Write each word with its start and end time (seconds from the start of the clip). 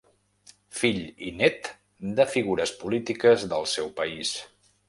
Fill 0.79 0.97
i 1.27 1.33
nét 1.43 1.69
de 2.21 2.27
figures 2.31 2.75
polítiques 2.83 3.49
del 3.55 3.73
seu 3.77 3.97
país. 4.01 4.37